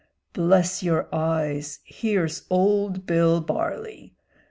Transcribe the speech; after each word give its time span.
bless 0.33 0.81
your 0.81 1.07
eyes, 1.13 1.77
here's 1.83 2.47
old 2.49 3.05
Bill 3.05 3.39
Barley! 3.39 4.15